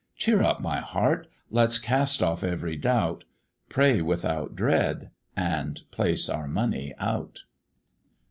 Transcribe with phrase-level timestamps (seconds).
[0.15, 1.27] Cheer up, my heart!
[1.51, 3.23] let's cast off every doubt,
[3.69, 7.43] Pray without dread, and place our money out."